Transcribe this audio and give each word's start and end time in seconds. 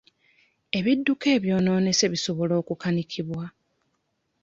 Ebidduka 0.77 1.27
ebyonoonese 1.37 2.05
bisobola 2.13 2.53
okukanikibwa. 2.61 3.45